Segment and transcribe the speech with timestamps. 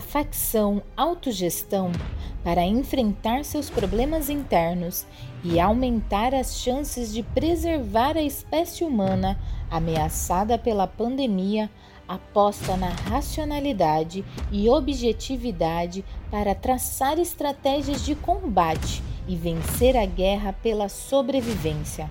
[0.00, 1.92] a facção Autogestão
[2.42, 5.06] para enfrentar seus problemas internos
[5.44, 9.38] e aumentar as chances de preservar a espécie humana
[9.70, 11.70] ameaçada pela pandemia,
[12.08, 20.88] aposta na racionalidade e objetividade para traçar estratégias de combate e vencer a guerra pela
[20.88, 22.10] sobrevivência.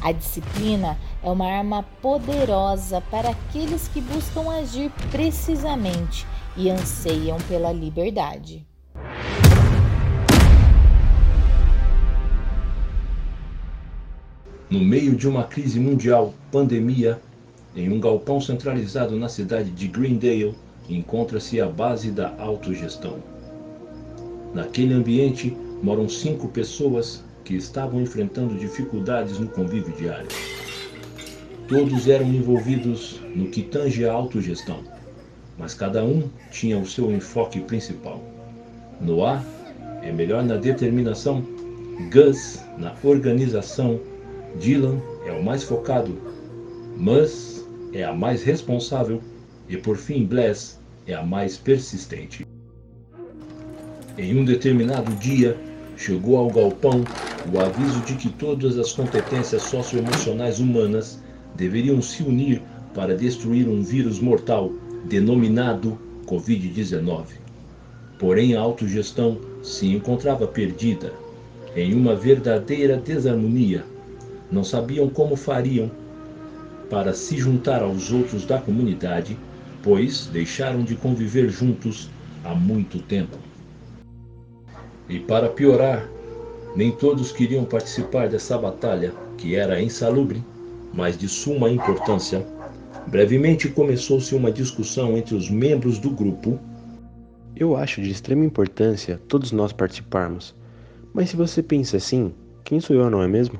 [0.00, 6.26] A disciplina é uma arma poderosa para aqueles que buscam agir precisamente
[6.58, 8.66] e anseiam pela liberdade.
[14.68, 17.20] No meio de uma crise mundial, pandemia,
[17.76, 20.54] em um galpão centralizado na cidade de Greendale,
[20.88, 23.22] encontra-se a base da autogestão.
[24.52, 30.28] Naquele ambiente moram cinco pessoas que estavam enfrentando dificuldades no convívio diário.
[31.68, 34.97] Todos eram envolvidos no que tange a autogestão
[35.58, 38.22] mas cada um tinha o seu enfoque principal.
[39.00, 39.44] Noah
[40.02, 41.44] é melhor na determinação,
[42.12, 44.00] Gus na organização,
[44.58, 46.16] Dylan é o mais focado,
[46.96, 49.20] Mus é a mais responsável.
[49.68, 52.46] E por fim Bless é a mais persistente.
[54.16, 55.56] Em um determinado dia,
[55.96, 57.04] chegou ao galpão
[57.52, 61.22] o aviso de que todas as competências socioemocionais humanas
[61.54, 62.62] deveriam se unir
[62.94, 64.72] para destruir um vírus mortal
[65.04, 67.24] denominado Covid-19.
[68.18, 71.12] Porém, a autogestão se encontrava perdida,
[71.76, 73.84] em uma verdadeira desarmonia.
[74.50, 75.90] Não sabiam como fariam
[76.90, 79.38] para se juntar aos outros da comunidade,
[79.82, 82.10] pois deixaram de conviver juntos
[82.44, 83.36] há muito tempo.
[85.08, 86.08] E para piorar,
[86.74, 90.42] nem todos queriam participar dessa batalha, que era insalubre,
[90.92, 92.44] mas de suma importância
[93.06, 96.58] Brevemente começou-se uma discussão entre os membros do grupo.
[97.56, 100.54] Eu acho de extrema importância todos nós participarmos.
[101.12, 102.32] Mas se você pensa assim,
[102.64, 103.58] quem sou eu, não é mesmo?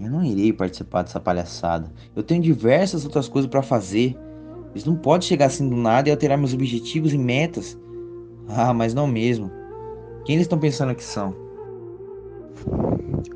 [0.00, 1.92] Eu não irei participar dessa palhaçada.
[2.14, 4.16] Eu tenho diversas outras coisas para fazer.
[4.74, 7.76] Isso não pode chegar assim do nada e alterar meus objetivos e metas.
[8.48, 9.50] Ah, mas não mesmo.
[10.24, 11.47] Quem eles estão pensando que são?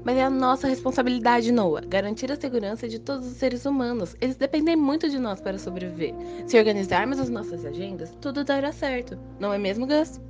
[0.04, 4.16] Mas é a nossa responsabilidade, Noah, garantir a segurança de todos os seres humanos.
[4.20, 6.14] Eles dependem muito de nós para sobreviver.
[6.46, 9.18] Se organizarmos as nossas agendas, tudo dará certo.
[9.38, 10.20] Não é mesmo, Gus?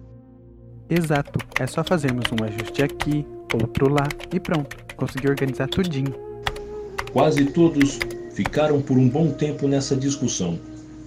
[0.88, 1.38] Exato.
[1.58, 4.76] É só fazermos um ajuste aqui, outro lá e pronto.
[4.97, 6.14] Consegui organizar tudinho.
[7.12, 7.98] Quase todos
[8.32, 10.58] ficaram por um bom tempo nessa discussão,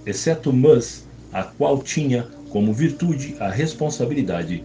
[0.04, 4.64] exceto Mus, a qual tinha como virtude a responsabilidade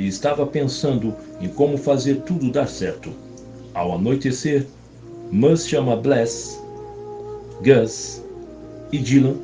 [0.00, 3.12] e estava pensando em como fazer tudo dar certo.
[3.74, 4.66] Ao anoitecer,
[5.30, 6.58] Mus chama Bless,
[7.62, 8.22] Gus
[8.90, 9.36] e Dylan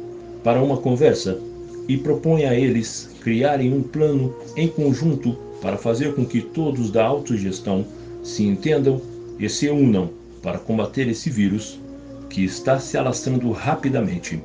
[0.43, 1.39] para uma conversa
[1.87, 7.05] e propõe a eles criarem um plano em conjunto para fazer com que todos da
[7.05, 7.85] autogestão
[8.23, 9.01] se entendam
[9.39, 10.09] e se unam
[10.43, 11.79] para combater esse vírus
[12.31, 14.43] que está se alastrando rapidamente.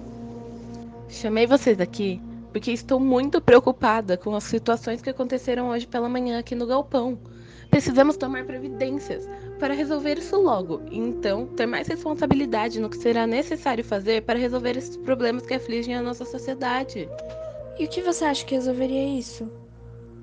[1.10, 2.20] Chamei vocês aqui
[2.52, 7.18] porque estou muito preocupada com as situações que aconteceram hoje pela manhã aqui no galpão.
[7.70, 13.26] Precisamos tomar providências para resolver isso logo, e então ter mais responsabilidade no que será
[13.26, 17.08] necessário fazer para resolver esses problemas que afligem a nossa sociedade.
[17.80, 19.50] E o que você acha que resolveria isso?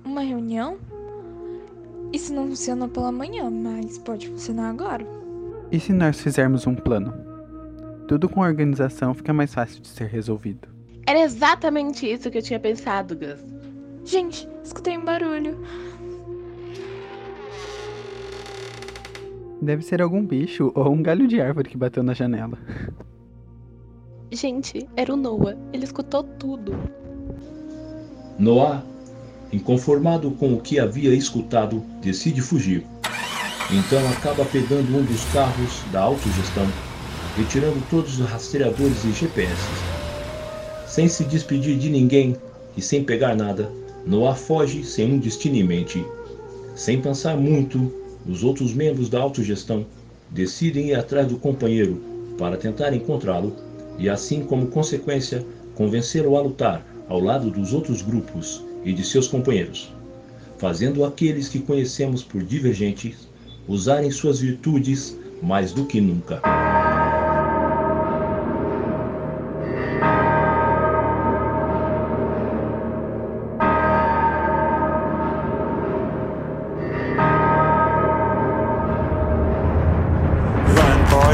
[0.05, 0.77] Uma reunião?
[2.13, 5.07] Isso não funciona pela manhã, mas pode funcionar agora.
[5.73, 7.15] E se nós fizermos um plano?
[8.07, 10.78] Tudo com organização fica mais fácil de ser resolvido.
[11.09, 13.43] Era exatamente isso que eu tinha pensado, Gus.
[14.05, 15.59] Gente, escutei um barulho.
[19.63, 22.59] Deve ser algum bicho ou um galho de árvore que bateu na janela.
[24.31, 25.57] Gente, era o Noah.
[25.73, 26.75] Ele escutou tudo.
[28.39, 28.85] Noah,
[29.51, 32.87] inconformado com o que havia escutado, decide fugir.
[33.71, 36.67] Então acaba pegando um dos carros da autogestão,
[37.35, 39.98] retirando todos os rastreadores e GPS
[40.99, 42.37] sem se despedir de ninguém
[42.77, 43.71] e sem pegar nada,
[44.05, 46.05] Noah foge sem um destino em mente.
[46.75, 47.93] Sem pensar muito,
[48.27, 49.87] os outros membros da autogestão
[50.29, 52.03] decidem ir atrás do companheiro
[52.37, 53.55] para tentar encontrá-lo
[53.97, 55.47] e, assim como consequência,
[55.77, 59.95] convencê-lo a lutar ao lado dos outros grupos e de seus companheiros,
[60.59, 63.29] fazendo aqueles que conhecemos por divergentes
[63.69, 66.58] usarem suas virtudes mais do que nunca.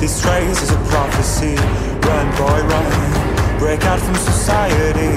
[0.00, 1.56] This race is a prophecy.
[2.08, 3.58] Run, boy, run.
[3.58, 5.12] Break out from society.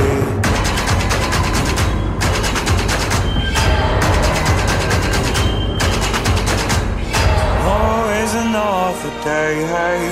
[7.64, 10.04] Oh, Always another day, hey,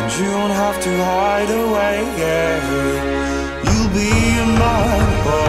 [0.00, 1.96] and you don't have to hide away.
[3.64, 5.42] You'll be a man, boy.